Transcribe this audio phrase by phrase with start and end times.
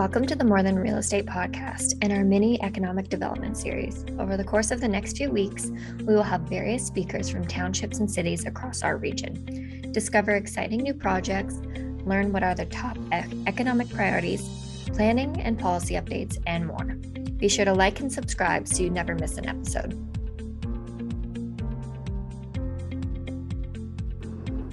[0.00, 4.06] Welcome to the More Than Real Estate podcast and our mini economic development series.
[4.18, 5.70] Over the course of the next few weeks,
[6.06, 9.92] we will have various speakers from townships and cities across our region.
[9.92, 11.56] Discover exciting new projects,
[12.06, 12.96] learn what are the top
[13.46, 14.40] economic priorities,
[14.94, 16.96] planning and policy updates, and more.
[17.36, 20.09] Be sure to like and subscribe so you never miss an episode.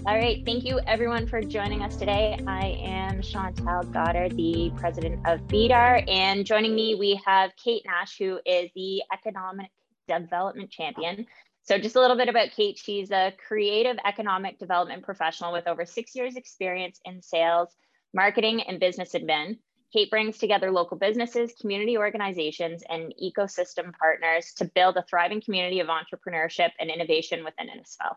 [0.07, 2.39] All right, thank you everyone for joining us today.
[2.47, 8.17] I am Chantal Goddard, the president of BEDAR, and joining me we have Kate Nash,
[8.17, 9.69] who is the economic
[10.07, 11.25] development champion.
[11.63, 12.77] So just a little bit about Kate.
[12.77, 17.75] She's a creative economic development professional with over six years experience in sales,
[18.13, 19.57] marketing, and business admin.
[19.91, 25.81] Kate brings together local businesses, community organizations, and ecosystem partners to build a thriving community
[25.81, 28.15] of entrepreneurship and innovation within Innisfil.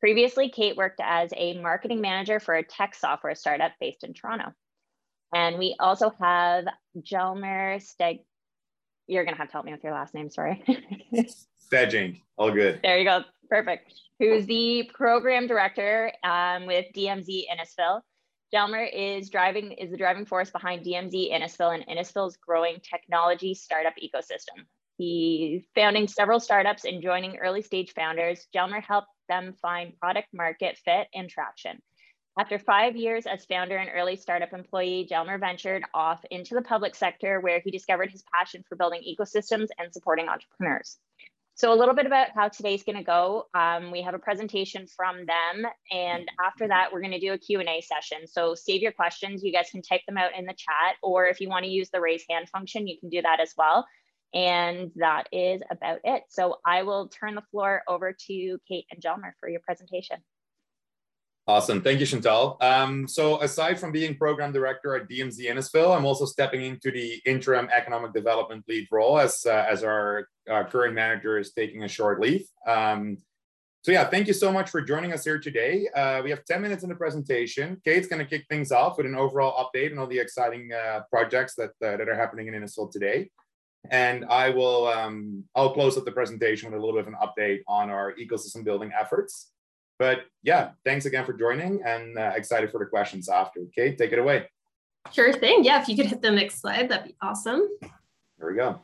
[0.00, 4.52] Previously, Kate worked as a marketing manager for a tech software startup based in Toronto.
[5.34, 6.66] And we also have
[6.98, 8.20] Jelmer Steg.
[9.06, 10.62] You're going to have to help me with your last name, sorry.
[11.72, 12.80] Stedging, all good.
[12.82, 13.92] There you go, perfect.
[14.18, 18.00] Who's the program director um, with DMZ Innisfil.
[18.54, 23.94] Jelmer is driving is the driving force behind DMZ Innisfil and Innisfil's growing technology startup
[24.02, 24.64] ecosystem.
[24.98, 28.46] He founding several startups and joining early stage founders.
[28.54, 31.80] Jelmer helped them find product market fit and traction.
[32.38, 36.94] After five years as founder and early startup employee, Jelmer ventured off into the public
[36.94, 40.98] sector where he discovered his passion for building ecosystems and supporting entrepreneurs.
[41.54, 43.46] So a little bit about how today's going to go.
[43.54, 47.38] Um, we have a presentation from them, and after that, we're going to do a
[47.38, 48.26] Q&A session.
[48.26, 49.42] So save your questions.
[49.42, 51.88] You guys can type them out in the chat, or if you want to use
[51.88, 53.86] the raise hand function, you can do that as well.
[54.36, 56.24] And that is about it.
[56.28, 60.18] So I will turn the floor over to Kate and Jelmer for your presentation.
[61.48, 61.80] Awesome.
[61.80, 62.58] Thank you, Chantal.
[62.60, 67.22] Um, so aside from being program director at DMZ Innisfil, I'm also stepping into the
[67.24, 72.20] interim economic development lead role as, uh, as our current manager is taking a short
[72.20, 72.46] leave.
[72.66, 73.16] Um,
[73.84, 75.88] so yeah, thank you so much for joining us here today.
[75.94, 77.80] Uh, we have 10 minutes in the presentation.
[77.84, 81.02] Kate's going to kick things off with an overall update and all the exciting uh,
[81.08, 83.30] projects that, uh, that are happening in Innisfil today.
[83.90, 87.18] And I will, um, I'll close up the presentation with a little bit of an
[87.22, 89.52] update on our ecosystem building efforts.
[89.98, 93.60] But yeah, thanks again for joining and uh, excited for the questions after.
[93.74, 94.48] Kate, take it away.
[95.12, 95.64] Sure thing.
[95.64, 97.62] Yeah, if you could hit the next slide, that'd be awesome.
[98.38, 98.80] There we go.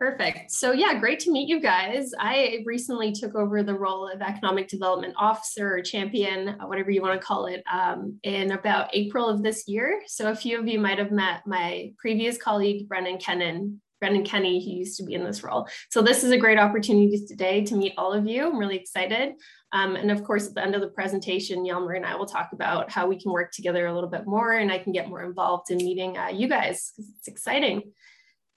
[0.00, 0.50] Perfect.
[0.50, 2.14] So yeah, great to meet you guys.
[2.18, 7.20] I recently took over the role of economic development officer or champion, whatever you want
[7.20, 10.00] to call it, um, in about April of this year.
[10.06, 13.82] So a few of you might have met my previous colleague, Brennan Kennan.
[14.00, 15.68] Brennan Kenny, who used to be in this role.
[15.90, 18.48] So this is a great opportunity today to meet all of you.
[18.48, 19.34] I'm really excited.
[19.72, 22.54] Um, and of course, at the end of the presentation, Jelmer and I will talk
[22.54, 25.22] about how we can work together a little bit more and I can get more
[25.22, 27.92] involved in meeting uh, you guys because it's exciting.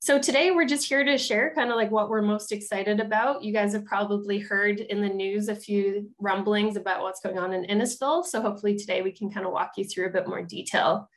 [0.03, 3.41] So today we're just here to share kind of like what we're most excited about.
[3.41, 7.53] You guys have probably heard in the news a few rumblings about what's going on
[7.53, 8.25] in Innisfil.
[8.25, 11.09] So hopefully today we can kind of walk you through a bit more detail.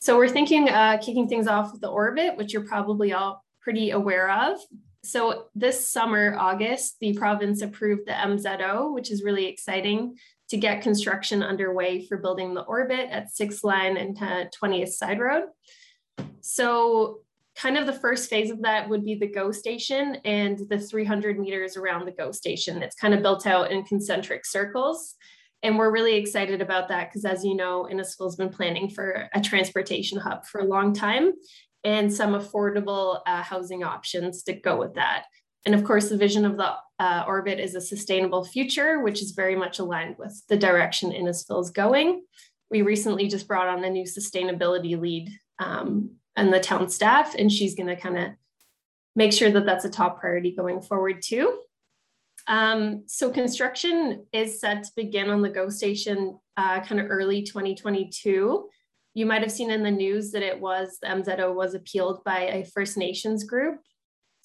[0.00, 3.92] So we're thinking uh, kicking things off with the orbit, which you're probably all pretty
[3.92, 4.58] aware of.
[5.04, 10.16] So this summer, August, the province approved the MZO, which is really exciting
[10.48, 15.44] to get construction underway for building the orbit at 6th Line and 20th Side Road.
[16.40, 17.20] So
[17.56, 21.38] kind of the first phase of that would be the GO station and the 300
[21.38, 22.82] meters around the GO station.
[22.82, 25.14] It's kind of built out in concentric circles.
[25.62, 29.40] And we're really excited about that because as you know, Innisfil's been planning for a
[29.40, 31.32] transportation hub for a long time
[31.82, 35.24] and some affordable uh, housing options to go with that.
[35.64, 39.32] And of course, the vision of the uh, orbit is a sustainable future, which is
[39.32, 42.22] very much aligned with the direction Innisfil is going.
[42.70, 47.50] We recently just brought on a new sustainability lead um, and the town staff, and
[47.50, 48.30] she's going to kind of
[49.14, 51.58] make sure that that's a top priority going forward too.
[52.46, 57.42] Um, so construction is set to begin on the GO station uh, kind of early
[57.42, 58.68] 2022.
[59.14, 62.40] You might have seen in the news that it was, the MZO was appealed by
[62.40, 63.80] a First Nations group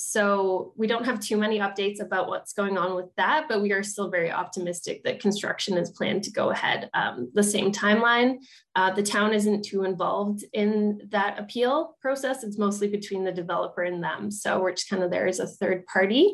[0.04, 3.72] so we don't have too many updates about what's going on with that, but we
[3.72, 8.38] are still very optimistic that construction is planned to go ahead um, the same timeline.
[8.76, 12.44] Uh, the town isn't too involved in that appeal process.
[12.44, 14.32] It's mostly between the developer and them.
[14.32, 16.34] So we're just kind of there as a third party.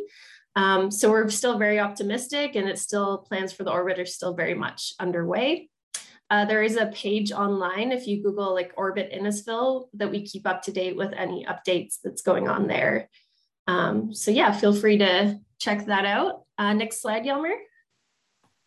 [0.56, 4.34] Um, so we're still very optimistic and it's still plans for the orbit are still
[4.34, 5.70] very much underway.
[6.30, 10.46] Uh, there is a page online if you Google like Orbit Innisfil that we keep
[10.46, 13.10] up to date with any updates that's going on there.
[13.68, 16.44] Um, so yeah, feel free to check that out.
[16.58, 17.56] Uh, next slide, Jelmer.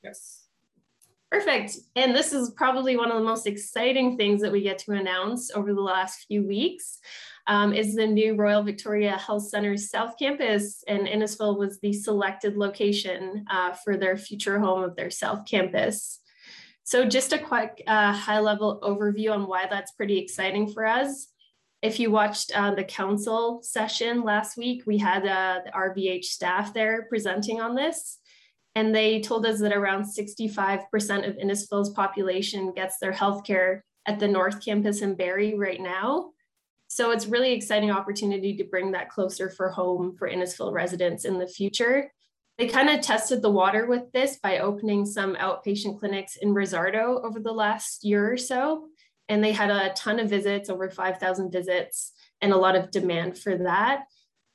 [0.02, 0.44] Yes.
[1.30, 1.76] Perfect.
[1.94, 5.50] And this is probably one of the most exciting things that we get to announce
[5.52, 6.98] over the last few weeks.
[7.46, 12.56] Um, is the new Royal Victoria Health Center's South Campus, and Innisfil was the selected
[12.56, 16.20] location uh, for their future home of their South Campus.
[16.84, 21.28] So just a quick uh, high level overview on why that's pretty exciting for us.
[21.82, 26.74] If you watched uh, the council session last week, we had uh, the RVH staff
[26.74, 28.18] there presenting on this.
[28.74, 30.84] And they told us that around 65%
[31.28, 36.30] of Innisfil's population gets their healthcare at the North Campus in Barrie right now.
[36.88, 41.38] So it's really exciting opportunity to bring that closer for home for Innisfil residents in
[41.38, 42.12] the future.
[42.58, 47.24] They kind of tested the water with this by opening some outpatient clinics in Rizzardo
[47.24, 48.88] over the last year or so.
[49.30, 53.38] And they had a ton of visits, over 5,000 visits, and a lot of demand
[53.38, 54.02] for that.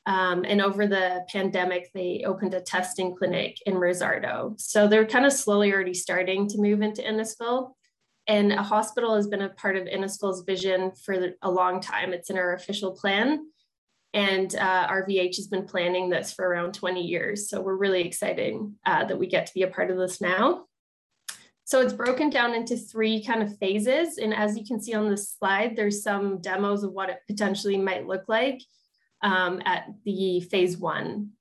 [0.06, 4.60] Um, and over the pandemic, they opened a testing clinic in Rizzardo.
[4.60, 7.72] So they're kind of slowly already starting to move into Innisfil.
[8.28, 12.12] And a hospital has been a part of Innisfil's vision for a long time.
[12.12, 13.48] It's in our official plan.
[14.14, 17.50] And uh, RVH has been planning this for around 20 years.
[17.50, 18.56] So we're really excited
[18.86, 20.66] uh, that we get to be a part of this now.
[21.66, 24.20] So it's broken down into three kind of phases.
[24.20, 27.78] And as you can see on this slide, there's some demos of what it potentially
[27.78, 28.62] might look like
[29.24, 31.32] um, at the phase one.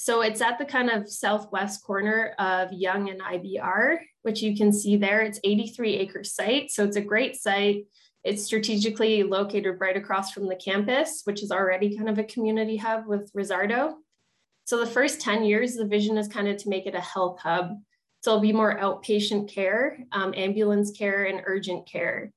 [0.00, 4.72] So it's at the kind of southwest corner of Yonge and IBR, which you can
[4.72, 5.22] see there.
[5.22, 6.72] It's 83 acre site.
[6.72, 7.86] So it's a great site.
[8.24, 12.76] It's strategically located right across from the campus, which is already kind of a community
[12.76, 13.94] hub with Rizzardo.
[14.64, 17.38] So the first 10 years, the vision is kind of to make it a health
[17.40, 17.78] hub.
[18.20, 22.32] So it'll be more outpatient care, um, ambulance care, and urgent care.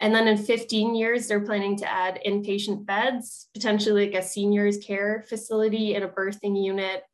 [0.00, 4.78] And then in 15 years, they're planning to add inpatient beds, potentially like a seniors
[4.78, 7.04] care facility and a birthing unit.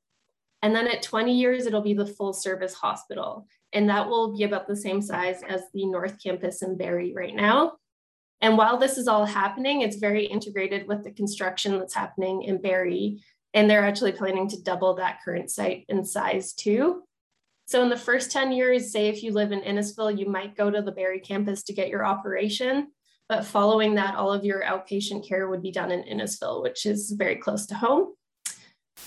[0.62, 3.47] And then at 20 years, it'll be the full service hospital.
[3.73, 7.35] And that will be about the same size as the North Campus in Barrie right
[7.35, 7.75] now.
[8.41, 12.61] And while this is all happening, it's very integrated with the construction that's happening in
[12.61, 13.23] Barrie.
[13.53, 17.03] And they're actually planning to double that current site in size too.
[17.69, 20.70] So in the first 10 years, say if you live in Innisfil, you might go
[20.70, 22.93] to the Barrie campus to get your operation.
[23.29, 27.11] But following that, all of your outpatient care would be done in Innisfil, which is
[27.11, 28.15] very close to home.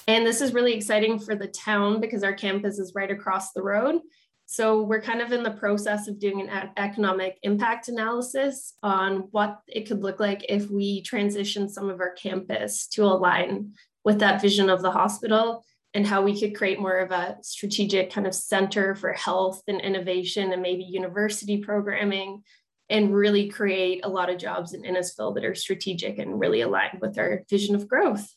[0.07, 3.63] And this is really exciting for the town because our campus is right across the
[3.63, 3.99] road.
[4.45, 9.57] So we're kind of in the process of doing an economic impact analysis on what
[9.67, 13.73] it could look like if we transition some of our campus to align
[14.05, 15.63] with that vision of the hospital
[15.93, 19.81] and how we could create more of a strategic kind of center for health and
[19.81, 22.43] innovation and maybe university programming
[22.89, 26.99] and really create a lot of jobs in Innisfil that are strategic and really aligned
[27.01, 28.29] with our vision of growth.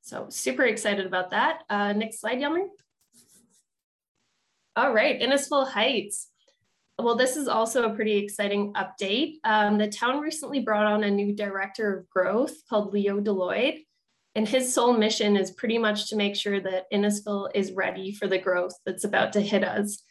[0.00, 1.60] So super excited about that.
[1.68, 2.66] Uh, next slide, Jelmer.
[4.76, 6.28] All right, Innisfil Heights.
[6.98, 9.34] Well, this is also a pretty exciting update.
[9.44, 13.84] Um, the town recently brought on a new director of growth called Leo DeLoyde.
[14.38, 18.28] And his sole mission is pretty much to make sure that Innisfil is ready for
[18.28, 20.04] the growth that's about to hit us.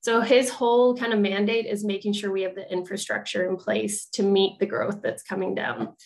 [0.00, 4.06] So his whole kind of mandate is making sure we have the infrastructure in place
[4.14, 5.96] to meet the growth that's coming down.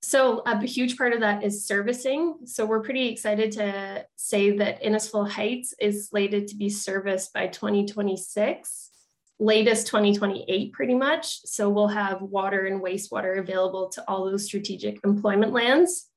[0.00, 2.38] So a huge part of that is servicing.
[2.46, 7.48] So we're pretty excited to say that Innisfil Heights is slated to be serviced by
[7.48, 8.90] 2026,
[9.38, 11.42] latest 2028 pretty much.
[11.44, 16.08] So we'll have water and wastewater available to all those strategic employment lands.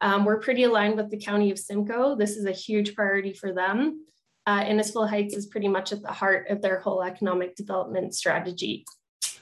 [0.00, 2.16] Um, we're pretty aligned with the County of Simcoe.
[2.16, 4.04] This is a huge priority for them.
[4.46, 8.84] Uh, Innisfil Heights is pretty much at the heart of their whole economic development strategy,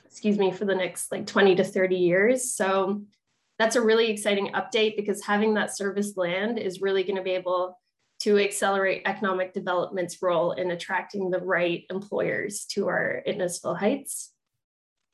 [0.06, 2.54] excuse me, for the next like 20 to 30 years.
[2.54, 3.02] So
[3.58, 7.32] that's a really exciting update because having that service land is really going to be
[7.32, 7.78] able
[8.20, 14.33] to accelerate economic development's role in attracting the right employers to our Innisfil Heights.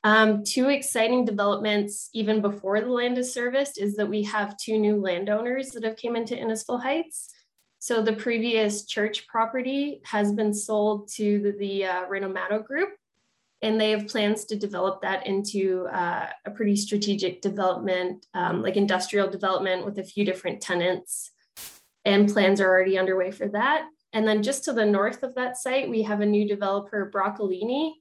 [0.03, 4.79] Um, two exciting developments even before the land is serviced is that we have two
[4.79, 7.29] new landowners that have came into Innisfil Heights.
[7.77, 12.89] So the previous church property has been sold to the, the uh, Rinomato Group,
[13.61, 18.77] and they have plans to develop that into uh, a pretty strategic development, um, like
[18.77, 21.31] industrial development with a few different tenants.
[22.05, 23.85] And plans are already underway for that.
[24.13, 27.93] And then just to the north of that site, we have a new developer, Broccolini,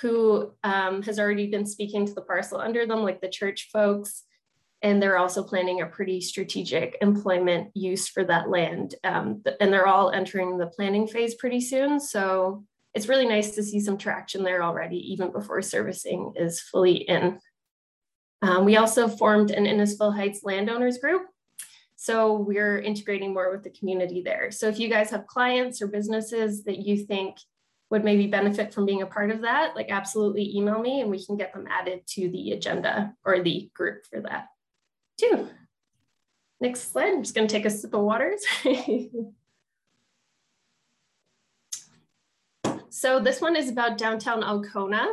[0.00, 4.24] who um, has already been speaking to the parcel under them, like the church folks.
[4.82, 8.94] And they're also planning a pretty strategic employment use for that land.
[9.04, 11.98] Um, and they're all entering the planning phase pretty soon.
[11.98, 16.96] So it's really nice to see some traction there already, even before servicing is fully
[16.96, 17.38] in.
[18.42, 21.22] Um, we also formed an Innisfil Heights landowners group.
[21.96, 24.50] So we're integrating more with the community there.
[24.50, 27.38] So if you guys have clients or businesses that you think
[27.90, 31.24] would maybe benefit from being a part of that, like absolutely email me and we
[31.24, 34.48] can get them added to the agenda or the group for that
[35.18, 35.48] too.
[36.60, 38.36] Next slide, I'm just gonna take a sip of water.
[42.90, 45.06] so this one is about downtown Alcona.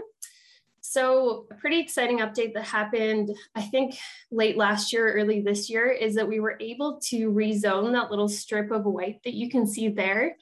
[0.82, 3.98] So a pretty exciting update that happened, I think
[4.32, 8.28] late last year, early this year, is that we were able to rezone that little
[8.28, 10.38] strip of white that you can see there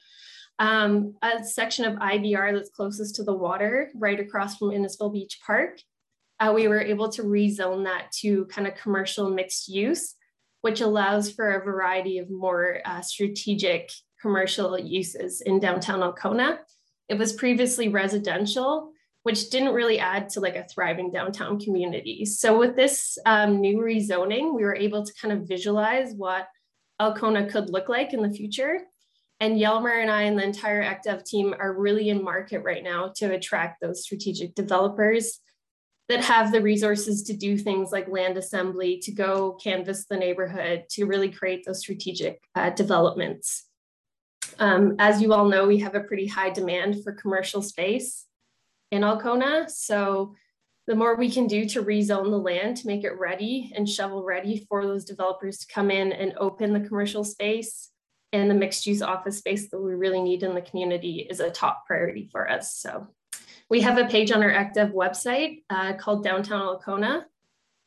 [0.58, 5.40] um, a section of IBR that's closest to the water, right across from Innisfil Beach
[5.44, 5.78] Park.
[6.38, 10.14] Uh, we were able to rezone that to kind of commercial mixed use,
[10.60, 13.90] which allows for a variety of more uh, strategic
[14.20, 16.60] commercial uses in downtown Alcona.
[17.08, 18.92] It was previously residential,
[19.24, 22.24] which didn't really add to like a thriving downtown community.
[22.24, 26.48] So with this um, new rezoning, we were able to kind of visualize what
[27.00, 28.80] Alcona could look like in the future
[29.42, 33.12] and Jelmer and I and the entire EcDev team are really in market right now
[33.16, 35.40] to attract those strategic developers
[36.08, 40.84] that have the resources to do things like land assembly, to go canvas the neighborhood,
[40.90, 43.64] to really create those strategic uh, developments.
[44.60, 48.26] Um, as you all know, we have a pretty high demand for commercial space
[48.92, 49.68] in Alcona.
[49.68, 50.36] So
[50.86, 54.22] the more we can do to rezone the land to make it ready and shovel
[54.22, 57.91] ready for those developers to come in and open the commercial space,
[58.32, 61.50] and the mixed use office space that we really need in the community is a
[61.50, 62.74] top priority for us.
[62.74, 63.08] So
[63.68, 67.26] we have a page on our EcDev website uh, called Downtown Alcona,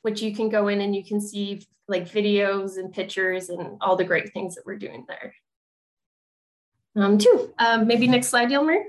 [0.03, 3.95] which you can go in and you can see like videos and pictures and all
[3.95, 5.33] the great things that we're doing there.
[6.95, 7.53] Um, too.
[7.59, 8.81] Um, maybe next slide, Jelmer.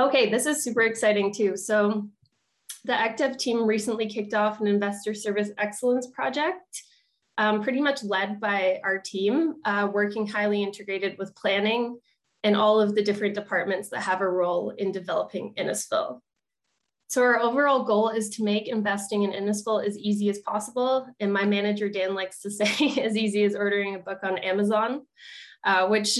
[0.00, 1.56] Okay, this is super exciting too.
[1.56, 2.08] So
[2.84, 6.82] the EcDev team recently kicked off an investor service excellence project,
[7.38, 11.98] um, pretty much led by our team, uh, working highly integrated with planning
[12.44, 16.20] and all of the different departments that have a role in developing Innisfil.
[17.08, 21.06] So our overall goal is to make investing in Innisfil as easy as possible.
[21.20, 25.02] And my manager, Dan, likes to say as easy as ordering a book on Amazon,
[25.62, 26.18] uh, which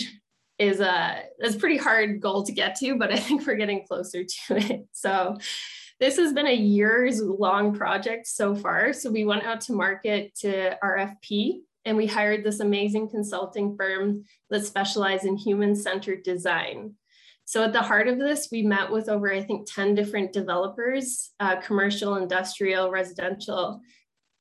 [0.58, 3.84] is a, is a pretty hard goal to get to, but I think we're getting
[3.86, 4.86] closer to it.
[4.92, 5.38] So
[6.02, 8.92] this has been a years long project so far.
[8.92, 14.24] So we went out to market to RFP and we hired this amazing consulting firm
[14.50, 16.94] that specializes in human centered design.
[17.44, 21.30] So at the heart of this, we met with over, I think, 10 different developers,
[21.38, 23.80] uh, commercial, industrial, residential,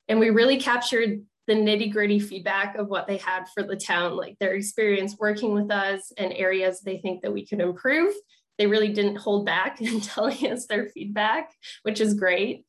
[0.08, 4.16] and we really captured the nitty gritty feedback of what they had for the town,
[4.16, 8.12] like their experience working with us and areas they think that we could improve
[8.58, 11.50] they really didn't hold back in telling us their feedback,
[11.82, 12.64] which is great.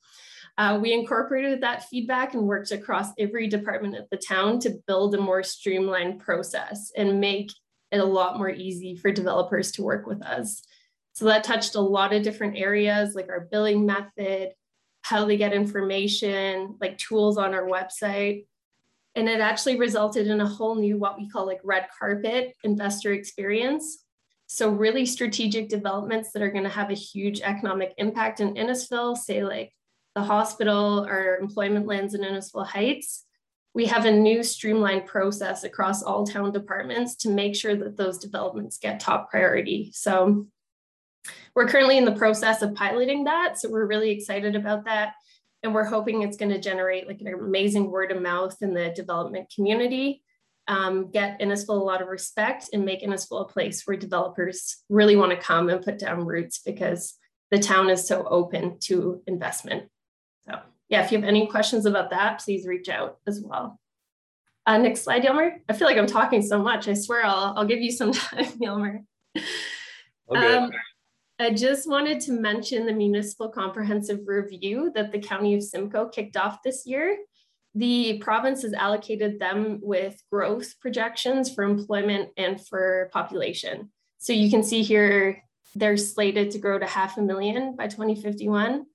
[0.57, 5.15] Uh, we incorporated that feedback and worked across every department at the town to build
[5.15, 7.51] a more streamlined process and make
[7.91, 10.63] it a lot more easy for developers to work with us.
[11.13, 14.51] So that touched a lot of different areas like our billing method,
[15.01, 18.45] how they get information, like tools on our website.
[19.15, 23.13] And it actually resulted in a whole new, what we call like red carpet investor
[23.13, 24.02] experience,
[24.47, 29.17] so really strategic developments that are going to have a huge economic impact in Innisfil,
[29.17, 29.73] say like
[30.15, 33.25] the hospital or employment lands in Innisfil Heights,
[33.73, 38.19] we have a new streamlined process across all town departments to make sure that those
[38.19, 39.91] developments get top priority.
[39.93, 40.47] So
[41.55, 43.59] we're currently in the process of piloting that.
[43.59, 45.13] So we're really excited about that.
[45.63, 48.89] And we're hoping it's going to generate like an amazing word of mouth in the
[48.89, 50.22] development community
[50.67, 55.15] um, get Innisfil a lot of respect and make Innisfil a place where developers really
[55.15, 57.15] want to come and put down roots because
[57.51, 59.84] the town is so open to investment.
[60.48, 63.79] So yeah, if you have any questions about that, please reach out as well.
[64.65, 65.58] Uh, next slide, Jelmer.
[65.67, 66.88] I feel like I'm talking so much.
[66.88, 69.03] I swear I'll, I'll give you some time, Jelmer.
[69.36, 70.55] Okay.
[70.55, 70.72] Um,
[71.39, 76.38] I just wanted to mention the municipal comprehensive review that the County of Simcoe kicked
[76.38, 77.17] off this year
[77.75, 83.91] the province has allocated them with growth projections for employment and for population.
[84.19, 85.43] So you can see here,
[85.75, 88.85] they're slated to grow to half a million by 2051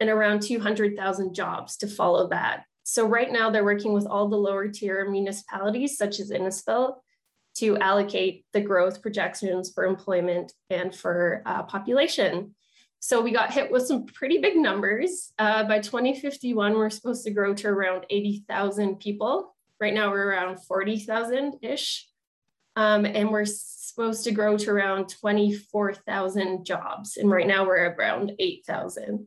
[0.00, 2.64] and around 200,000 jobs to follow that.
[2.84, 6.96] So right now they're working with all the lower tier municipalities such as Innisfil
[7.56, 12.54] to allocate the growth projections for employment and for uh, population.
[13.00, 15.32] So we got hit with some pretty big numbers.
[15.38, 19.54] Uh, by 2051, we're supposed to grow to around 80,000 people.
[19.80, 22.08] Right now, we're around 40,000 ish.
[22.74, 27.16] Um, and we're supposed to grow to around 24,000 jobs.
[27.16, 29.26] And right now, we're around 8,000.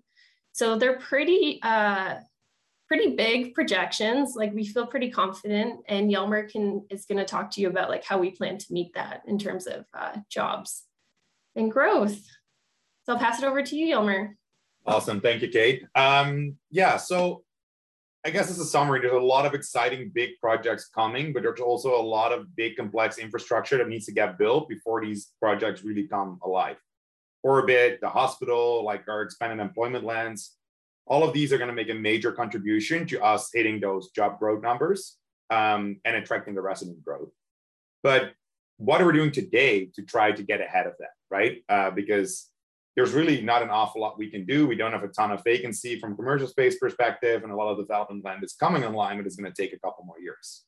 [0.52, 2.16] So they're pretty, uh,
[2.92, 4.36] pretty big projections.
[4.36, 7.90] Like we feel pretty confident, and Jelmer can is going to talk to you about
[7.90, 10.84] like how we plan to meet that in terms of uh, jobs
[11.56, 12.22] and growth.
[13.12, 14.36] So I'll pass it over to you, Jelmer.
[14.86, 15.84] Awesome, thank you, Kate.
[15.96, 17.44] Um, yeah, so
[18.26, 21.60] I guess as a summary, there's a lot of exciting big projects coming, but there's
[21.60, 25.84] also a lot of big complex infrastructure that needs to get built before these projects
[25.84, 26.78] really come alive.
[27.44, 30.56] Orbit, the hospital, like our expanded employment lands,
[31.06, 34.40] all of these are going to make a major contribution to us hitting those job
[34.40, 35.18] growth numbers
[35.50, 37.34] um, and attracting the resident growth.
[38.04, 38.36] But
[38.78, 41.62] what are we doing today to try to get ahead of that, right?
[41.68, 42.51] Uh, because
[42.96, 44.68] there's really not an awful lot we can do.
[44.68, 47.78] We don't have a ton of vacancy from commercial space perspective, and a lot of
[47.78, 50.64] development land is coming online, but it's going to take a couple more years.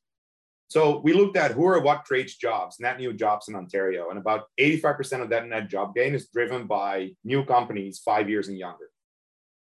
[0.68, 4.18] So we looked at who are what creates jobs, net new jobs in Ontario, and
[4.18, 8.58] about 85% of that net job gain is driven by new companies five years and
[8.58, 8.90] younger.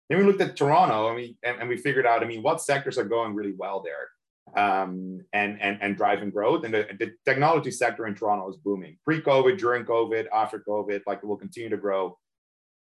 [0.08, 2.60] Then we looked at Toronto and we, and, and we figured out, I mean, what
[2.60, 4.08] sectors are going really well there
[4.56, 6.64] um, and, and, and driving growth.
[6.64, 8.98] And the, the technology sector in Toronto is booming.
[9.04, 12.18] Pre-COVID, during COVID, after COVID, like it will continue to grow.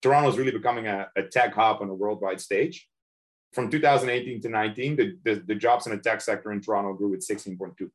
[0.05, 2.87] Toronto is really becoming a, a tech hub on a worldwide stage.
[3.55, 7.15] From 2018 to 19, the, the, the jobs in the tech sector in Toronto grew
[7.15, 7.89] at 16.2%.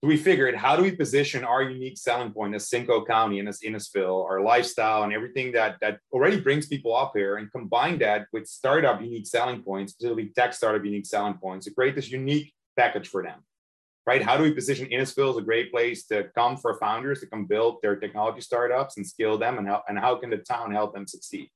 [0.00, 3.48] So we figured, how do we position our unique selling point as Simcoe County and
[3.48, 7.98] as Innisfil, our lifestyle and everything that that already brings people up here, and combine
[8.00, 12.10] that with startup unique selling points, particularly tech startup unique selling points, to create this
[12.10, 13.44] unique package for them.
[14.08, 14.22] Right?
[14.22, 17.44] How do we position Innisfil as a great place to come for founders to come
[17.44, 20.94] build their technology startups and scale them, and how and how can the town help
[20.94, 21.50] them succeed?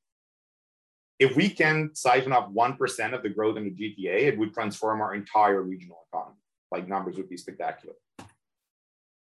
[1.18, 4.52] If we can siphon off one percent of the growth in the GTA, it would
[4.52, 6.36] transform our entire regional economy.
[6.70, 7.94] Like numbers would be spectacular.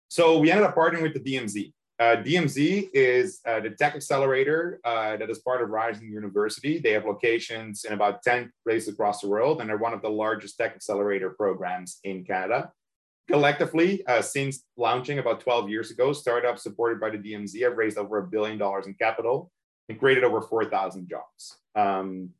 [0.09, 1.71] So we ended up partnering with the DMZ.
[2.01, 6.79] Uh, DMZ is uh, the tech accelerator uh, that is part of Ryerson University.
[6.79, 10.09] They have locations in about 10 places across the world, and they're one of the
[10.09, 12.71] largest tech accelerator programs in Canada.
[13.31, 17.97] Collectively, uh, since launching about 12 years ago, startups supported by the DMZ have raised
[17.97, 19.51] over a billion dollars in capital
[19.87, 21.57] and created over 4,000 jobs.
[21.73, 22.31] Um,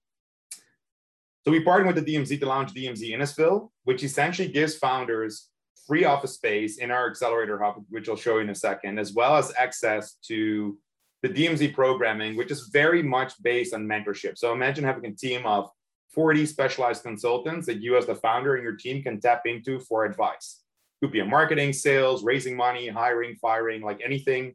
[1.44, 5.50] so we partnered with the DMZ to launch DMZ Innisfil, which essentially gives founders
[5.88, 9.14] free office space in our accelerator hub, which I'll show you in a second, as
[9.14, 10.78] well as access to
[11.24, 14.38] the DMZ programming, which is very much based on mentorship.
[14.38, 15.70] So imagine having a team of
[16.14, 20.04] 40 specialized consultants that you as the founder and your team can tap into for
[20.06, 20.62] advice.
[21.02, 24.54] Could be a marketing, sales, raising money, hiring, firing, like anything.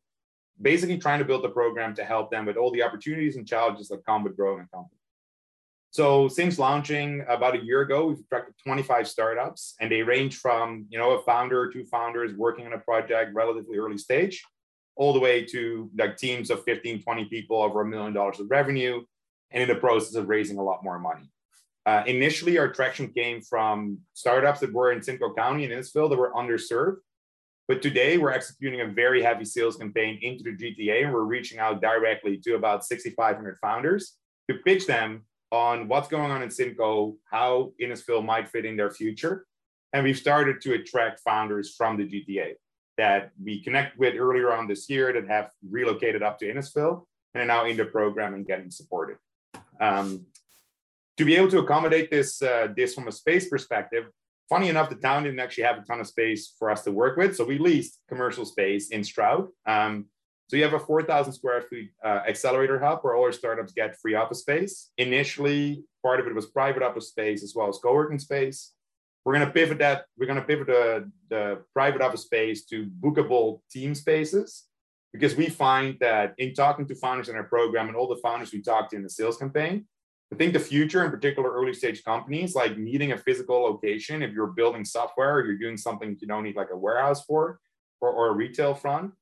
[0.60, 3.88] Basically trying to build a program to help them with all the opportunities and challenges
[3.88, 4.96] that come with growing a company.
[5.90, 10.86] So since launching about a year ago, we've attracted 25 startups and they range from,
[10.90, 14.44] you know, a founder or two founders working on a project relatively early stage,
[14.94, 18.50] all the way to like teams of 15, 20 people over a million dollars of
[18.50, 19.02] revenue
[19.52, 21.30] and in the process of raising a lot more money.
[21.86, 26.18] Uh, initially, our traction came from startups that were in Simcoe County and Innisfil that
[26.18, 26.96] were underserved.
[27.68, 31.58] But today, we're executing a very heavy sales campaign into the GTA, and we're reaching
[31.58, 34.16] out directly to about 6,500 founders
[34.50, 38.90] to pitch them on what's going on in Simcoe, how Innisfil might fit in their
[38.90, 39.46] future.
[39.92, 42.54] And we've started to attract founders from the GTA
[42.98, 47.42] that we connect with earlier on this year that have relocated up to Innisfil and
[47.42, 49.18] are now in the program and getting supported.
[49.80, 50.26] Um,
[51.16, 54.04] to be able to accommodate this, uh, this from a space perspective,
[54.48, 57.16] funny enough, the town didn't actually have a ton of space for us to work
[57.16, 57.36] with.
[57.36, 59.48] So we leased commercial space in Stroud.
[59.66, 60.06] Um,
[60.48, 63.98] so you have a 4,000 square foot uh, accelerator hub where all our startups get
[63.98, 64.90] free office space.
[64.96, 68.72] Initially, part of it was private office space as well as co-working space.
[69.24, 70.04] We're going to pivot that.
[70.16, 74.66] We're going to pivot the, the private office space to bookable team spaces
[75.12, 78.52] because we find that in talking to founders in our program and all the founders
[78.52, 79.86] we talked to in the sales campaign,
[80.32, 84.32] I think the future, in particular early stage companies, like needing a physical location, if
[84.32, 87.60] you're building software or you're doing something you don't need like a warehouse for
[88.00, 89.12] or, or a retail front,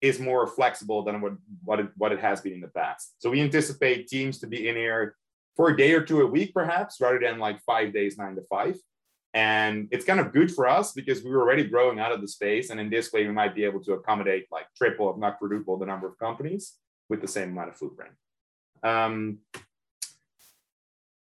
[0.00, 1.32] is more flexible than what,
[1.64, 3.14] what, it, what it has been in the past.
[3.18, 5.16] So we anticipate teams to be in here
[5.56, 8.42] for a day or two a week, perhaps, rather than like five days, nine to
[8.42, 8.76] five.
[9.34, 12.28] And it's kind of good for us because we were already growing out of the
[12.28, 12.70] space.
[12.70, 15.78] And in this way, we might be able to accommodate like triple, if not quadruple,
[15.78, 16.74] the number of companies
[17.08, 18.12] with the same amount of footprint.
[18.82, 19.38] Um,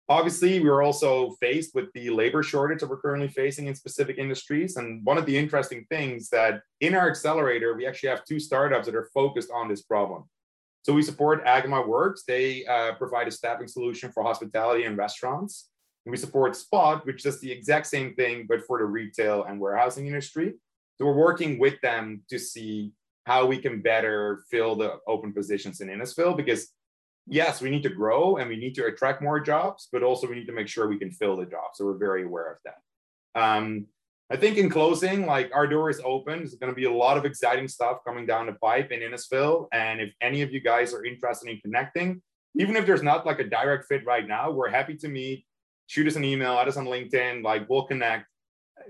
[0.09, 4.17] Obviously, we are also faced with the labor shortage that we're currently facing in specific
[4.17, 4.77] industries.
[4.77, 8.85] And one of the interesting things that in our accelerator, we actually have two startups
[8.85, 10.23] that are focused on this problem.
[10.83, 12.23] So we support Agama Works.
[12.25, 15.67] They uh, provide a staffing solution for hospitality and restaurants.
[16.05, 19.59] And we support Spot, which does the exact same thing, but for the retail and
[19.59, 20.53] warehousing industry.
[20.97, 22.93] So we're working with them to see
[23.25, 26.69] how we can better fill the open positions in Innisfil because
[27.27, 30.35] yes, we need to grow and we need to attract more jobs, but also we
[30.35, 31.77] need to make sure we can fill the jobs.
[31.77, 33.41] So we're very aware of that.
[33.41, 33.87] Um,
[34.29, 36.39] I think in closing, like our door is open.
[36.39, 39.67] There's going to be a lot of exciting stuff coming down the pipe in Innisfil.
[39.71, 42.21] And if any of you guys are interested in connecting,
[42.55, 45.45] even if there's not like a direct fit right now, we're happy to meet.
[45.85, 48.25] Shoot us an email, add us on LinkedIn, like we'll connect.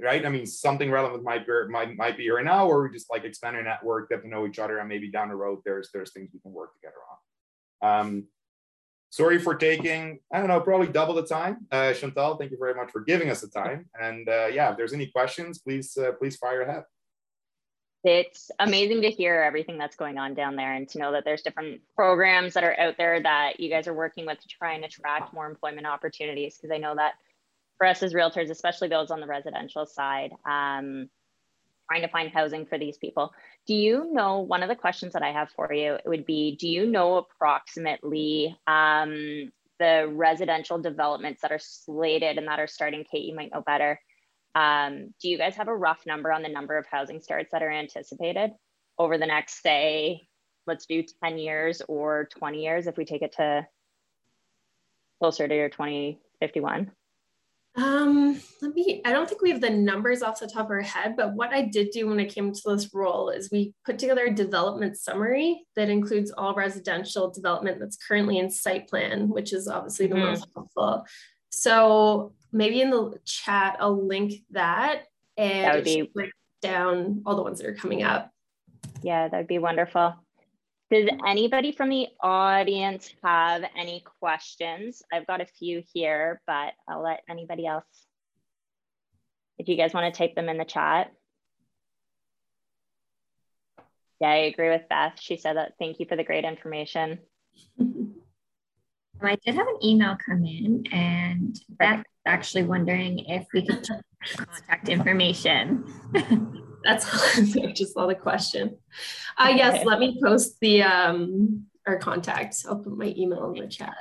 [0.02, 0.26] Right.
[0.26, 3.24] I mean, something relevant might be might, might be here now, or we just like
[3.24, 6.12] expand our network, get to know each other, and maybe down the road there's there's
[6.12, 7.18] things we can work together on.
[7.82, 8.26] Um,
[9.10, 11.66] sorry for taking, I don't know, probably double the time.
[11.72, 13.90] Uh, Chantal, thank you very much for giving us the time.
[14.00, 16.84] And uh, yeah, if there's any questions, please, uh, please fire ahead.
[18.04, 21.42] It's amazing to hear everything that's going on down there and to know that there's
[21.42, 24.86] different programs that are out there that you guys are working with to try and
[24.86, 26.58] attract more employment opportunities.
[26.58, 27.16] Because I know that
[27.78, 31.10] for us as realtors, especially those on the residential side, um,
[31.88, 33.34] trying to find housing for these people.
[33.66, 36.56] Do you know one of the questions that I have for you It would be
[36.56, 43.06] do you know approximately um, the residential developments that are slated and that are starting?
[43.10, 44.00] Kate, you might know better.
[44.56, 47.62] Um, do you guys have a rough number on the number of housing starts that
[47.62, 48.52] are anticipated
[48.98, 50.28] over the next, say,
[50.66, 53.68] let's do 10 years or 20 years if we take it to
[55.20, 56.92] closer to your 2051?
[57.78, 60.82] Um, let me, I don't think we have the numbers off the top of our
[60.82, 64.00] head, but what I did do when I came to this role is we put
[64.00, 69.54] together a development summary that includes all residential development that's currently in site plan, which
[69.54, 70.26] is obviously the mm-hmm.
[70.26, 71.06] most helpful.
[71.52, 75.04] So maybe in the chat, I'll link that
[75.38, 76.32] and that would be break
[76.64, 78.32] down all the ones that are coming up.
[79.04, 80.16] Yeah, that would be wonderful.
[80.90, 85.04] Does anybody from the audience have any questions?
[85.12, 87.84] I've got a few here, but I'll let anybody else,
[89.58, 91.12] if you guys want to type them in the chat.
[94.22, 95.20] Yeah, I agree with Beth.
[95.20, 97.20] She said that thank you for the great information.
[97.80, 98.16] Um,
[99.22, 103.86] I did have an email come in, and Beth actually wondering if we could
[104.38, 105.84] contact information.
[106.88, 107.06] That's
[107.58, 108.78] I just saw the question.
[109.38, 112.66] Uh, yes, let me post the um, our contacts.
[112.66, 113.94] I'll put my email in the chat.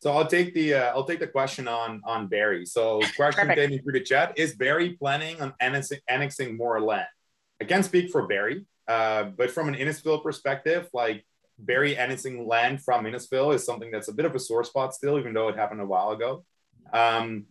[0.00, 2.64] So I'll take the uh, I'll take the question on on Barrie.
[2.64, 3.70] So question Perfect.
[3.70, 7.06] came through the chat: Is Barrie planning on annexing, annexing more land?
[7.60, 11.26] I can't speak for Barrie, uh, but from an Innisfil perspective, like
[11.58, 15.18] Barrie annexing land from Innisfil is something that's a bit of a sore spot still,
[15.18, 16.44] even though it happened a while ago.
[16.92, 17.46] Um,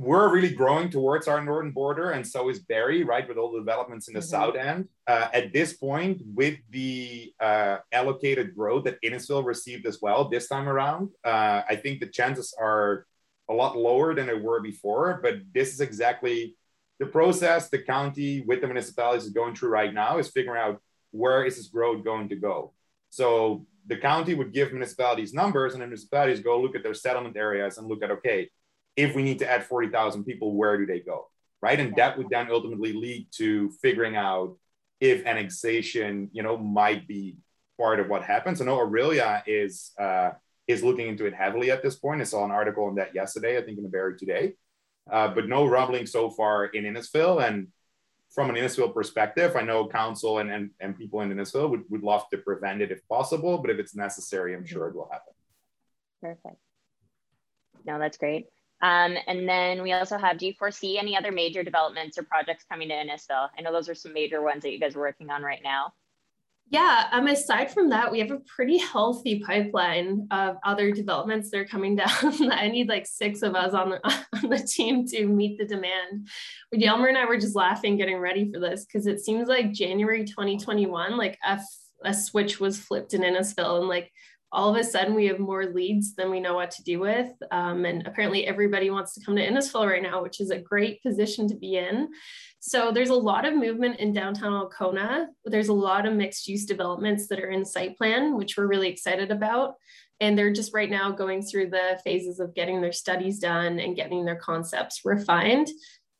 [0.00, 3.58] we're really growing towards our northern border, and so is Barrie, right, with all the
[3.58, 4.28] developments in the mm-hmm.
[4.30, 4.88] south end.
[5.06, 10.48] Uh, at this point, with the uh, allocated growth that Innisfil received as well this
[10.48, 13.06] time around, uh, I think the chances are
[13.50, 15.20] a lot lower than they were before.
[15.22, 16.56] But this is exactly
[16.98, 20.80] the process the county with the municipalities is going through right now is figuring out
[21.10, 22.72] where is this growth going to go.
[23.10, 27.36] So the county would give municipalities numbers, and the municipalities go look at their settlement
[27.36, 28.48] areas and look at okay
[29.00, 31.28] if we need to add 40,000 people, where do they go?
[31.62, 31.78] Right.
[31.78, 34.56] And that would then ultimately lead to figuring out
[34.98, 37.36] if annexation, you know, might be
[37.78, 38.60] part of what happens.
[38.60, 40.30] I know Orillia is uh,
[40.66, 42.20] is looking into it heavily at this point.
[42.20, 44.54] I saw an article on that yesterday, I think in the Barrie today.
[45.10, 47.46] Uh, but no rumbling so far in Innisfil.
[47.46, 47.68] And
[48.30, 52.02] from an Innisfil perspective, I know council and, and, and people in Innisfil would, would
[52.02, 55.34] love to prevent it if possible, but if it's necessary, I'm sure it will happen.
[56.22, 56.60] Perfect.
[57.84, 58.46] No, that's great.
[58.82, 62.64] Um, and then we also have, do you foresee any other major developments or projects
[62.70, 63.48] coming to Innisfil?
[63.56, 65.92] I know those are some major ones that you guys are working on right now.
[66.72, 71.58] Yeah, um, aside from that, we have a pretty healthy pipeline of other developments that
[71.58, 72.52] are coming down.
[72.52, 74.00] I need like six of us on the,
[74.42, 76.28] on the team to meet the demand.
[76.72, 80.24] Jelmer and I were just laughing getting ready for this because it seems like January
[80.24, 81.58] 2021, like a,
[82.04, 84.12] a switch was flipped in Innisfil and like
[84.52, 87.30] all of a sudden we have more leads than we know what to do with.
[87.50, 91.02] Um, and apparently everybody wants to come to Innisfil right now, which is a great
[91.02, 92.08] position to be in.
[92.58, 95.28] So there's a lot of movement in downtown Alcona.
[95.44, 98.88] There's a lot of mixed use developments that are in site plan, which we're really
[98.88, 99.74] excited about.
[100.20, 103.96] And they're just right now going through the phases of getting their studies done and
[103.96, 105.68] getting their concepts refined.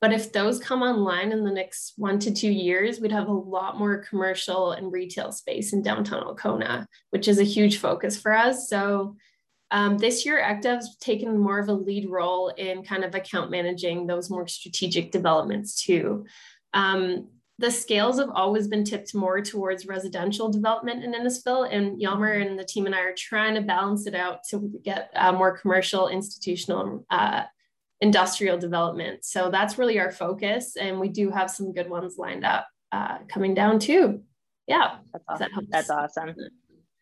[0.00, 3.32] But if those come online in the next one to two years, we'd have a
[3.32, 8.32] lot more commercial and retail space in downtown Alcona, which is a huge focus for
[8.32, 8.68] us.
[8.68, 9.16] So
[9.70, 14.06] um, this year, ECDEV's taken more of a lead role in kind of account managing
[14.06, 16.24] those more strategic developments too.
[16.72, 22.40] Um, the scales have always been tipped more towards residential development in Innisfil, and Jelmer
[22.44, 25.58] and the team and I are trying to balance it out to get uh, more
[25.58, 27.42] commercial, institutional uh,
[28.00, 29.24] industrial development.
[29.24, 32.66] So that's really our focus, and we do have some good ones lined up.
[32.92, 34.22] uh, coming down too.
[34.66, 35.48] Yeah, that's awesome.
[35.54, 36.34] That that's awesome.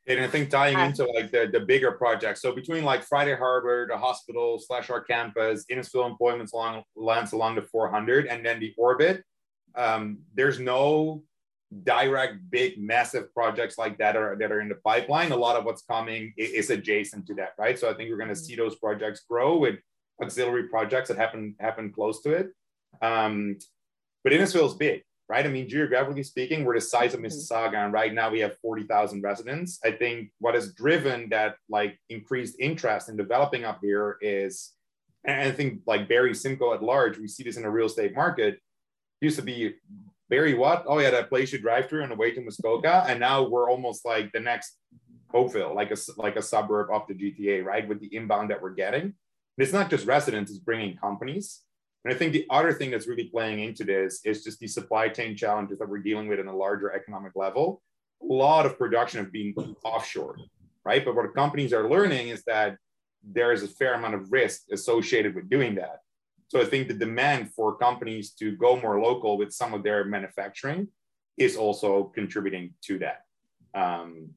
[0.07, 2.41] And I think tying uh, into like the, the bigger projects.
[2.41, 7.57] So between like Friday Harbor, the hospital slash our campus, Innisfil employments along lands along
[7.57, 9.23] the 400, and then the orbit.
[9.75, 11.23] Um, there's no
[11.85, 15.31] direct big massive projects like that are that are in the pipeline.
[15.33, 17.79] A lot of what's coming is, is adjacent to that, right?
[17.79, 19.77] So I think we're going to see those projects grow with
[20.23, 22.49] auxiliary projects that happen happen close to it.
[23.03, 23.57] Um,
[24.25, 25.45] but Innisfil is big right?
[25.45, 27.27] I mean, geographically speaking, we're the size of mm-hmm.
[27.27, 29.79] Mississauga, and right now we have 40,000 residents.
[29.85, 34.73] I think what has driven that like increased interest in developing up here is,
[35.25, 38.15] and I think like Barrie Simcoe at large, we see this in the real estate
[38.15, 38.59] market,
[39.21, 39.75] used to be
[40.31, 40.85] Barrie what?
[40.87, 43.71] Oh yeah, that place you drive through on the way to Muskoka, and now we're
[43.71, 44.79] almost like the next
[45.35, 47.87] Oakville, like a like a suburb of the GTA, right?
[47.87, 49.15] With the inbound that we're getting.
[49.59, 51.63] And it's not just residents; it's bringing companies.
[52.05, 55.09] And I think the other thing that's really playing into this is just the supply
[55.09, 57.83] chain challenges that we're dealing with in a larger economic level.
[58.23, 59.53] A lot of production of being
[59.85, 60.37] offshore,
[60.85, 61.05] right?
[61.05, 62.77] But what companies are learning is that
[63.23, 65.99] there is a fair amount of risk associated with doing that.
[66.47, 70.05] So I think the demand for companies to go more local with some of their
[70.05, 70.89] manufacturing
[71.37, 73.25] is also contributing to that.
[73.75, 74.31] Um,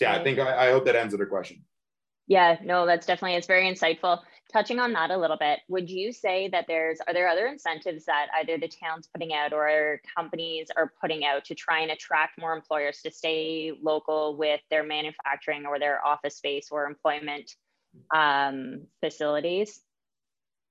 [0.00, 1.62] yeah, I think I, I hope that answered the question.
[2.28, 4.20] Yeah, no, that's definitely it's very insightful.
[4.52, 8.04] Touching on that a little bit, would you say that there's are there other incentives
[8.04, 12.38] that either the town's putting out or companies are putting out to try and attract
[12.38, 17.50] more employers to stay local with their manufacturing or their office space or employment
[18.14, 19.80] um, facilities?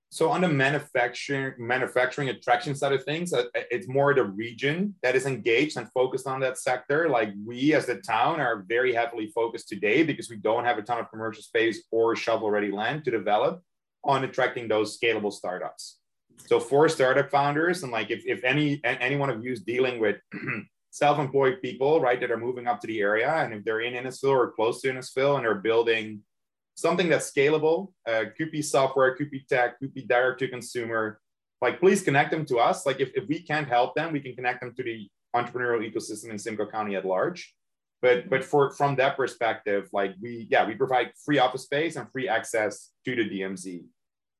[0.10, 4.96] So on the manufacturing manufacturing attraction side of things, uh, uh, it's more the region
[5.04, 7.10] that is engaged and focused on that sector.
[7.10, 10.82] Like we as the town are very heavily focused today because we don't have a
[10.82, 13.62] ton of commercial space or shovel ready land to develop
[14.04, 16.00] on attracting those scalable startups.
[16.46, 20.00] So for startup founders and like if, if any any one of you is dealing
[20.00, 20.17] with
[20.91, 24.30] self-employed people, right, that are moving up to the area and if they're in Innisfil
[24.30, 26.22] or close to Innisfil and are building
[26.78, 31.20] something that's scalable, uh, could be software, could be tech, could be direct to consumer.
[31.60, 32.86] Like, please connect them to us.
[32.86, 36.30] Like, if, if we can't help them, we can connect them to the entrepreneurial ecosystem
[36.30, 37.54] in Simcoe County at large.
[38.00, 42.12] But but for from that perspective, like we yeah we provide free office space and
[42.12, 43.86] free access to the DMZ,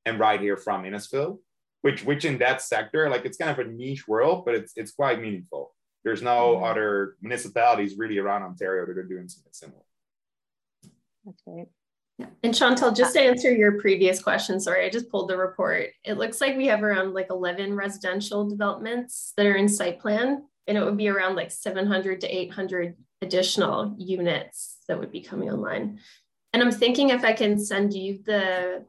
[0.06, 1.39] and right here from Innisfil,
[1.82, 4.91] which which in that sector like it's kind of a niche world, but it's it's
[4.91, 5.73] quite meaningful.
[6.04, 6.65] There's no mm-hmm.
[6.65, 9.82] other municipalities really around Ontario that are doing something similar.
[11.26, 11.67] That's great.
[12.17, 12.27] Yeah.
[12.43, 15.89] And Chantal, just to answer your previous question, sorry, I just pulled the report.
[16.03, 20.43] It looks like we have around like 11 residential developments that are in site plan,
[20.65, 25.51] and it would be around like 700 to 800 additional units that would be coming
[25.51, 25.99] online.
[26.53, 28.84] And I'm thinking if I can send you the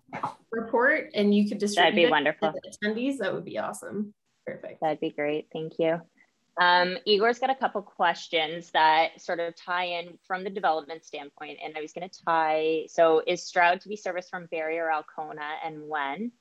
[0.50, 2.52] report and you could distribute That'd be wonderful.
[2.52, 4.14] to the attendees, that would be awesome.
[4.46, 4.80] Perfect.
[4.80, 5.48] That'd be great.
[5.52, 6.00] Thank you.
[6.58, 11.58] Um, Igor's got a couple questions that sort of tie in from the development standpoint,
[11.64, 12.86] and I was going to tie.
[12.88, 16.32] So, is Stroud to be serviced from Barrie or Alcona, and when?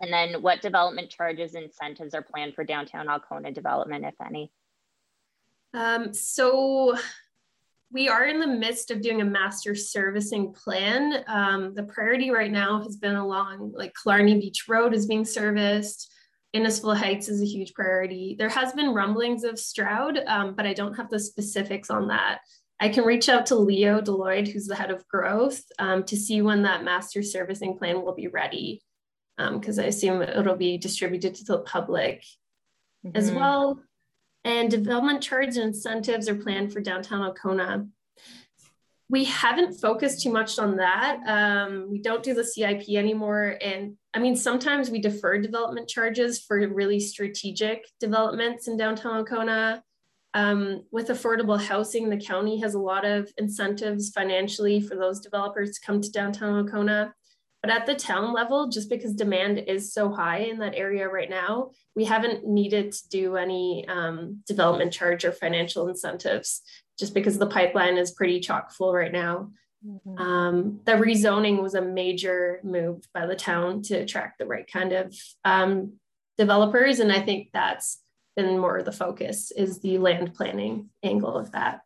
[0.00, 4.50] And then, what development charges incentives are planned for downtown Alcona development, if any?
[5.72, 6.96] Um, so,
[7.92, 11.22] we are in the midst of doing a master servicing plan.
[11.28, 16.12] Um, the priority right now has been along like Killarney Beach Road is being serviced.
[16.54, 18.36] Innisfil Heights is a huge priority.
[18.38, 22.38] There has been rumblings of Stroud, um, but I don't have the specifics on that.
[22.80, 26.42] I can reach out to Leo DeLoyde, who's the head of growth, um, to see
[26.42, 28.82] when that master servicing plan will be ready,
[29.36, 32.22] because um, I assume it'll be distributed to the public
[33.04, 33.16] mm-hmm.
[33.16, 33.80] as well.
[34.44, 37.86] And development charge and incentives are planned for downtown Alcona
[39.14, 41.20] we haven't focused too much on that.
[41.28, 43.56] Um, we don't do the CIP anymore.
[43.60, 49.82] And I mean, sometimes we defer development charges for really strategic developments in downtown Alcona.
[50.34, 55.78] Um, with affordable housing, the county has a lot of incentives financially for those developers
[55.78, 57.12] to come to downtown Alcona.
[57.62, 61.30] But at the town level, just because demand is so high in that area right
[61.30, 66.62] now, we haven't needed to do any um, development charge or financial incentives
[66.98, 69.50] just because the pipeline is pretty chock full right now.
[69.86, 70.18] Mm-hmm.
[70.18, 74.92] Um, the rezoning was a major move by the town to attract the right kind
[74.92, 75.94] of um,
[76.38, 77.00] developers.
[77.00, 78.00] And I think that's
[78.36, 81.80] been more the focus is the land planning angle of that.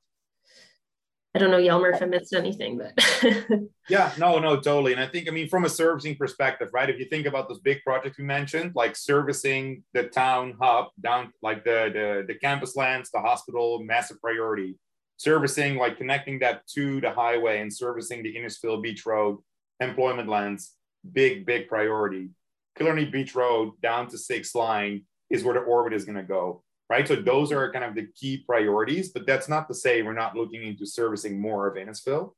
[1.34, 2.98] I don't know, Jelmer, if I missed anything, but
[3.88, 4.92] yeah, no, no, totally.
[4.92, 6.88] And I think, I mean, from a servicing perspective, right?
[6.88, 11.32] If you think about those big projects we mentioned, like servicing the town hub down,
[11.42, 14.78] like the the, the campus lands, the hospital, massive priority
[15.18, 19.38] servicing, like connecting that to the highway and servicing the Innisfil Beach Road
[19.80, 20.72] employment lands,
[21.12, 22.30] big, big priority.
[22.76, 26.62] Killarney Beach Road down to six line is where the orbit is going to go.
[26.88, 27.06] right?
[27.06, 30.36] So those are kind of the key priorities, but that's not to say we're not
[30.36, 32.32] looking into servicing more of Innisfil.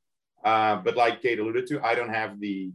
[0.44, 2.72] Uh, but like Kate alluded to, I don't have the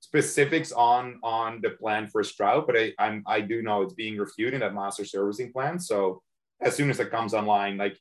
[0.00, 4.18] specifics on on the plan for Stroud, but I I'm, I do know it's being
[4.18, 5.78] reviewed in that master servicing plan.
[5.80, 6.22] So
[6.60, 7.98] as soon as it comes online, like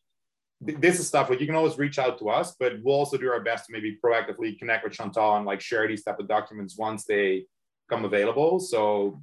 [0.61, 3.29] this is stuff like you can always reach out to us, but we'll also do
[3.29, 6.77] our best to maybe proactively connect with Chantal and like share these type of documents
[6.77, 7.45] once they
[7.89, 8.59] come available.
[8.59, 9.21] So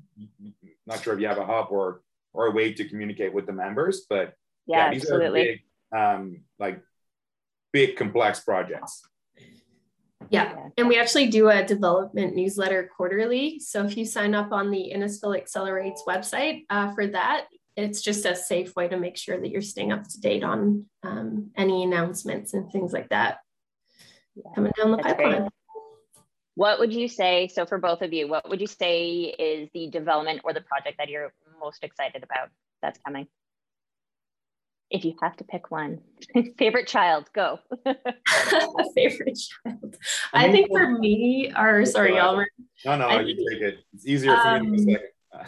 [0.87, 2.03] not sure if you have a hub or
[2.35, 4.07] or a way to communicate with the members.
[4.09, 4.35] But
[4.67, 5.41] yeah, yeah these absolutely.
[5.41, 5.61] are big,
[5.99, 6.83] um, like
[7.73, 9.03] big complex projects.
[10.31, 13.59] Yeah, and we actually do a development newsletter quarterly.
[13.59, 18.27] So if you sign up on the Innisfil Accelerates website uh, for that, it's just
[18.27, 21.83] a safe way to make sure that you're staying up to date on um, any
[21.83, 23.39] announcements and things like that
[24.35, 25.39] yeah, coming down the pipeline.
[25.39, 25.51] Great.
[26.55, 27.49] What would you say?
[27.49, 30.99] So for both of you, what would you say is the development or the project
[30.99, 32.51] that you're most excited about
[32.83, 33.27] that's coming?
[34.91, 36.01] If you have to pick one,
[36.59, 37.59] favorite child, go.
[38.95, 39.97] favorite child.
[40.35, 42.45] I think for me, or sorry, Jelmer.
[42.85, 43.79] No, no, I you take it.
[43.95, 45.01] It's easier for um, me to
[45.33, 45.47] um,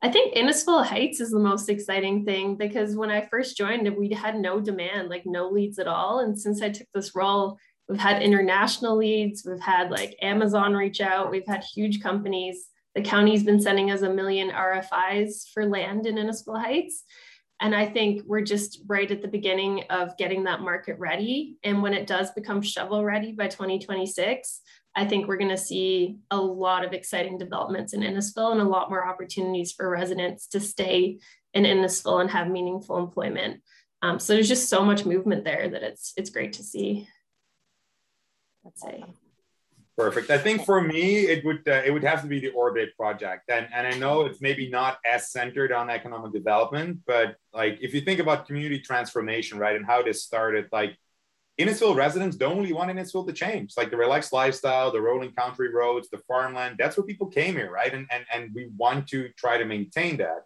[0.00, 4.10] I think Innisfil Heights is the most exciting thing because when I first joined, we
[4.10, 6.20] had no demand, like no leads at all.
[6.20, 7.58] And since I took this role,
[7.88, 13.04] we've had international leads, we've had like Amazon reach out, we've had huge companies the
[13.04, 17.04] county's been sending us a million RFIs for land in Innisfil Heights.
[17.60, 21.58] And I think we're just right at the beginning of getting that market ready.
[21.62, 24.60] And when it does become shovel ready by 2026,
[24.94, 28.64] I think we're going to see a lot of exciting developments in Innisfil and a
[28.64, 31.18] lot more opportunities for residents to stay
[31.54, 33.62] in Innisfil and have meaningful employment.
[34.02, 37.08] Um, so there's just so much movement there that it's it's great to see.
[38.64, 39.04] Let's say.
[39.96, 40.30] Perfect.
[40.30, 43.50] I think for me, it would uh, it would have to be the Orbit project,
[43.50, 47.92] and and I know it's maybe not as centered on economic development, but like if
[47.92, 50.96] you think about community transformation, right, and how this started, like
[51.58, 53.74] Innisfil residents don't really want Innisfil to change.
[53.76, 57.70] Like the relaxed lifestyle, the rolling country roads, the farmland, that's where people came here,
[57.70, 57.92] right?
[57.92, 60.44] And and and we want to try to maintain that.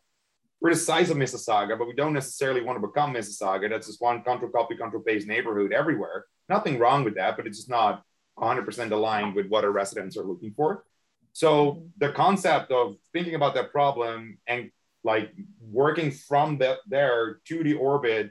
[0.61, 3.69] We're the size of Mississauga, but we don't necessarily want to become Mississauga.
[3.69, 6.27] That's just one control copy, control paste neighborhood everywhere.
[6.49, 8.03] Nothing wrong with that, but it's just not
[8.39, 10.85] 100% aligned with what our residents are looking for.
[11.33, 11.87] So mm-hmm.
[11.99, 14.71] the concept of thinking about that problem and
[15.05, 18.31] like working from the, there to the orbit,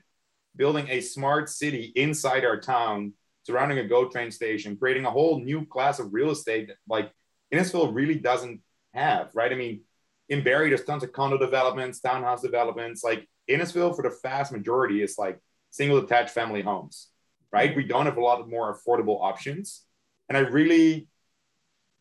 [0.56, 5.40] building a smart city inside our town, surrounding a GO train station, creating a whole
[5.40, 7.12] new class of real estate that like
[7.54, 8.62] Innisfil really doesn't
[8.94, 9.52] have, right?
[9.52, 9.82] I mean,
[10.30, 13.04] in Barrie, there's tons of condo developments, townhouse developments.
[13.04, 15.40] Like Innisfil, for the vast majority, is like
[15.72, 17.10] single detached family homes,
[17.52, 17.76] right?
[17.76, 19.84] We don't have a lot of more affordable options.
[20.30, 21.08] And I really,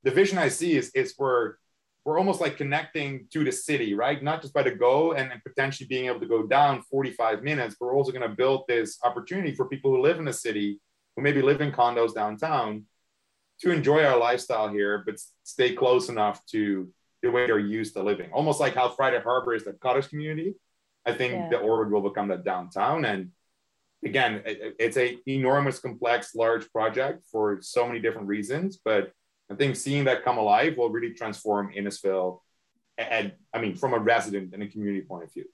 [0.05, 1.55] the vision I see is, is we're,
[2.05, 4.23] we're almost like connecting to the city, right?
[4.23, 7.77] Not just by the go and, and potentially being able to go down 45 minutes,
[7.79, 10.81] but we're also going to build this opportunity for people who live in the city,
[11.15, 12.87] who maybe live in condos downtown,
[13.61, 16.89] to enjoy our lifestyle here, but stay close enough to
[17.23, 18.31] the way they're used to living.
[18.33, 20.55] Almost like how Friday Harbor is the cottage community.
[21.05, 21.49] I think yeah.
[21.51, 23.05] the Orbit will become that downtown.
[23.05, 23.33] And
[24.03, 28.81] again, it's a enormous, complex, large project for so many different reasons.
[28.83, 29.13] But
[29.51, 32.41] I think seeing that come alive will really transform Innisfil,
[32.97, 35.47] and I mean, from a resident and a community point of view.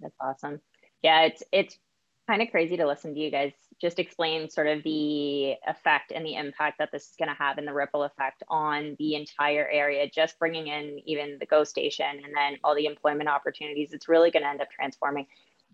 [0.00, 0.60] That's awesome.
[1.02, 1.78] Yeah, it's it's
[2.26, 6.24] kind of crazy to listen to you guys just explain sort of the effect and
[6.24, 9.68] the impact that this is going to have and the ripple effect on the entire
[9.68, 14.08] area just bringing in even the go station and then all the employment opportunities it's
[14.08, 15.26] really going to end up transforming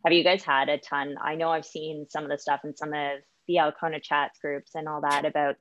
[0.04, 1.16] have you guys had a ton?
[1.22, 4.74] I know I've seen some of the stuff in some of the Alcona chats groups
[4.74, 5.56] and all that about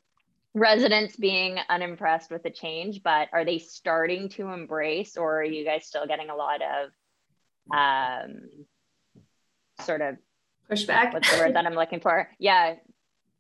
[0.54, 5.64] residents being unimpressed with the change, but are they starting to embrace or are you
[5.64, 6.90] guys still getting a lot of
[7.78, 8.42] um,
[9.82, 10.18] sort of
[10.70, 11.14] pushback?
[11.14, 12.30] What's the word that I'm looking for?
[12.40, 12.76] Yeah.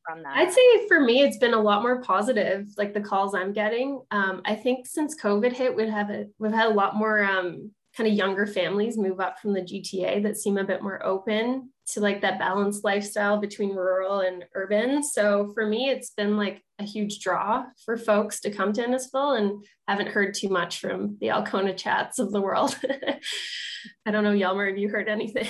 [0.07, 0.37] From that.
[0.37, 4.01] I'd say for me, it's been a lot more positive, like the calls I'm getting.
[4.11, 7.71] Um, I think since COVID hit, we've have a, we've had a lot more um,
[7.95, 11.69] kind of younger families move up from the GTA that seem a bit more open
[11.93, 15.03] to like that balanced lifestyle between rural and urban.
[15.03, 19.37] So for me, it's been like a huge draw for folks to come to Innisfil
[19.37, 22.79] and haven't heard too much from the Alcona chats of the world.
[24.05, 25.47] I don't know, Jelmer, have you heard anything?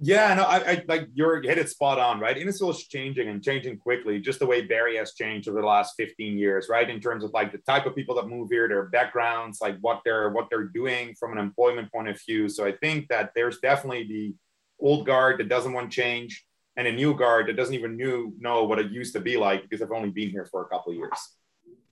[0.00, 2.36] Yeah, no, I, I like you're hit it spot on, right?
[2.36, 5.94] Innisfil is changing and changing quickly, just the way Barrie has changed over the last
[5.96, 6.90] 15 years, right?
[6.90, 10.02] In terms of like the type of people that move here, their backgrounds, like what
[10.04, 12.48] they're what they're doing from an employment point of view.
[12.48, 14.34] So I think that there's definitely the
[14.80, 16.44] old guard that doesn't want change
[16.76, 19.62] and a new guard that doesn't even knew know what it used to be like
[19.62, 21.18] because I've only been here for a couple of years.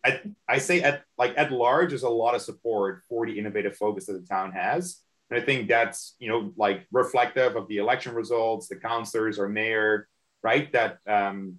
[0.04, 3.76] I, I say at like at large, there's a lot of support for the innovative
[3.76, 7.78] focus that the town has And I think that's, you know, like reflective of the
[7.78, 10.08] election results, the councillors or mayor,
[10.42, 10.70] right?
[10.72, 11.58] That um,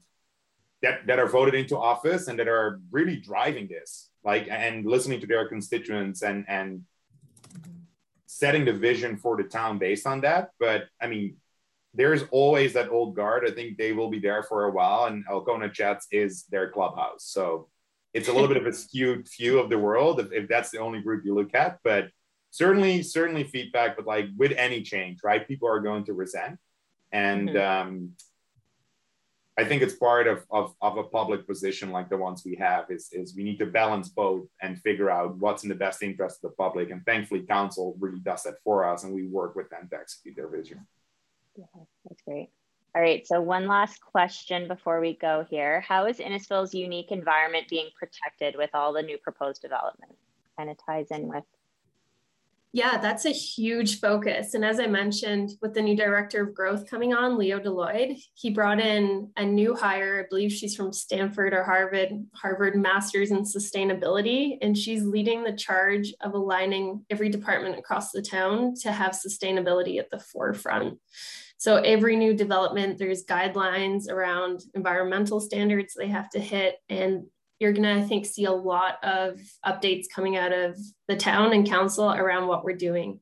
[0.84, 5.22] that that are voted into office and that are really driving this, like and listening
[5.22, 6.84] to their constituents and and
[8.34, 10.50] setting the vision for the town based on that.
[10.60, 11.38] But I mean,
[11.94, 13.48] there's always that old guard.
[13.48, 17.26] I think they will be there for a while, and Alcona Chats is their clubhouse.
[17.26, 17.70] So
[18.14, 20.80] it's a little bit of a skewed view of the world if, if that's the
[20.80, 21.78] only group you look at.
[21.84, 22.10] But
[22.50, 23.96] certainly, certainly feedback.
[23.96, 25.48] But like with any change, right?
[25.48, 26.58] People are going to resent,
[27.12, 27.88] and mm-hmm.
[27.88, 28.10] um,
[29.56, 32.90] I think it's part of, of, of a public position like the ones we have
[32.90, 36.44] is, is we need to balance both and figure out what's in the best interest
[36.44, 36.90] of the public.
[36.90, 40.36] And thankfully, council really does that for us, and we work with them to execute
[40.36, 40.88] their vision.
[41.56, 41.66] Yeah,
[42.06, 42.50] that's great.
[42.96, 45.82] All right, so one last question before we go here.
[45.82, 50.16] How is Innisfil's unique environment being protected with all the new proposed development?
[50.58, 51.44] Kind of ties in with
[52.76, 54.56] yeah, that's a huge focus.
[54.56, 58.50] And as I mentioned, with the new director of growth coming on, Leo DeLoyde, he
[58.50, 60.24] brought in a new hire.
[60.26, 64.58] I believe she's from Stanford or Harvard, Harvard Masters in Sustainability.
[64.64, 70.00] And she's leading the charge of aligning every department across the town to have sustainability
[70.00, 70.98] at the forefront.
[71.58, 76.78] So every new development, there's guidelines around environmental standards they have to hit.
[76.90, 77.26] And
[77.64, 81.54] you're going to, I think, see a lot of updates coming out of the town
[81.54, 83.22] and council around what we're doing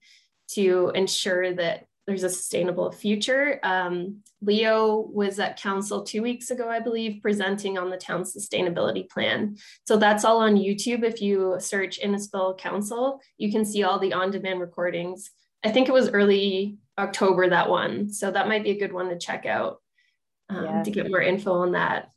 [0.54, 3.60] to ensure that there's a sustainable future.
[3.62, 9.08] Um, Leo was at council two weeks ago, I believe, presenting on the town's sustainability
[9.08, 9.58] plan.
[9.86, 11.04] So that's all on YouTube.
[11.04, 15.30] If you search Innisfil Council, you can see all the on-demand recordings.
[15.64, 18.12] I think it was early October, that one.
[18.12, 19.78] So that might be a good one to check out
[20.50, 20.84] um, yeah.
[20.84, 22.10] to get more info on that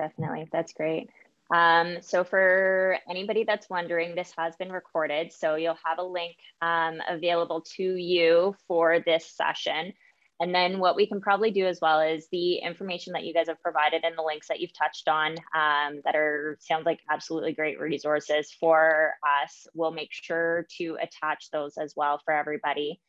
[0.00, 0.48] definitely.
[0.52, 1.10] That's great.
[1.52, 5.32] Um, so for anybody that's wondering, this has been recorded.
[5.32, 9.92] So you'll have a link um, available to you for this session.
[10.40, 13.48] And then what we can probably do as well is the information that you guys
[13.48, 17.52] have provided and the links that you've touched on um, that are sounds like absolutely
[17.52, 19.66] great resources for us.
[19.74, 23.00] We'll make sure to attach those as well for everybody.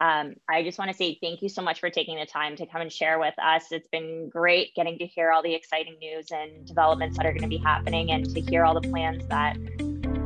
[0.00, 2.66] Um, I just want to say thank you so much for taking the time to
[2.66, 3.70] come and share with us.
[3.70, 7.42] It's been great getting to hear all the exciting news and developments that are going
[7.42, 9.58] to be happening and to hear all the plans that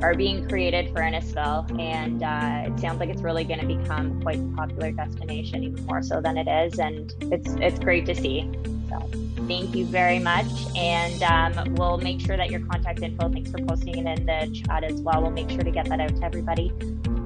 [0.03, 1.81] are being created for Innisfil.
[1.81, 5.85] And uh, it sounds like it's really going to become quite a popular destination, even
[5.87, 6.79] more so than it is.
[6.79, 8.51] And it's, it's great to see.
[8.89, 9.09] So
[9.47, 10.47] thank you very much.
[10.77, 14.63] And um, we'll make sure that your contact info, thanks for posting it in the
[14.67, 15.23] chat as well.
[15.23, 16.73] We'll make sure to get that out to everybody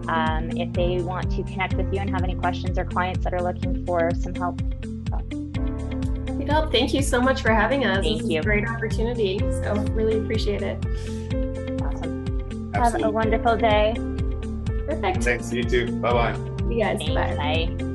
[0.08, 3.34] um, if they want to connect with you and have any questions or clients that
[3.34, 4.60] are looking for some help.
[6.48, 6.72] Great help.
[6.72, 8.04] Thank you so much for having us.
[8.04, 8.42] Thank this you.
[8.42, 9.38] great opportunity.
[9.38, 10.78] So really appreciate it.
[11.82, 12.72] Awesome.
[12.74, 13.02] Absolutely.
[13.02, 13.94] Have a wonderful day.
[14.86, 15.24] Perfect.
[15.24, 15.52] Thanks.
[15.52, 15.92] You too.
[16.00, 16.36] Bye bye.
[16.70, 16.98] You guys.
[16.98, 17.36] Thanks, bye.
[17.36, 17.87] bye.